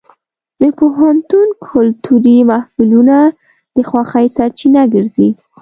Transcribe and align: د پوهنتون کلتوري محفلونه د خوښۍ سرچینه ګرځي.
د 0.61 0.63
پوهنتون 0.77 1.47
کلتوري 1.67 2.37
محفلونه 2.49 3.17
د 3.75 3.77
خوښۍ 3.89 4.25
سرچینه 4.37 4.81
ګرځي. 4.93 5.29